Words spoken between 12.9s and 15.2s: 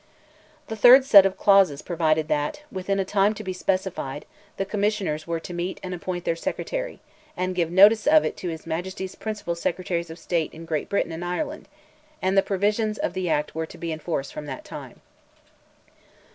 of the act were to be in force from that time."